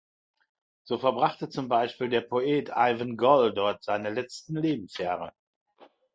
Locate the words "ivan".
2.69-3.17